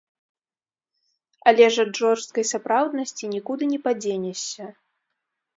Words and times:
Але 1.51 1.65
ж 1.75 1.85
ад 1.87 1.91
жорсткай 2.03 2.45
сапраўднасці 2.53 3.31
нікуды 3.37 3.63
не 3.75 3.79
падзенешся. 3.87 4.65